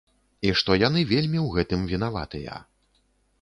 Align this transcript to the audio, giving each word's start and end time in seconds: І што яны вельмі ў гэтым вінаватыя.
І 0.47 0.53
што 0.61 0.77
яны 0.87 1.03
вельмі 1.11 1.39
ў 1.41 1.47
гэтым 1.59 1.85
вінаватыя. 1.93 2.57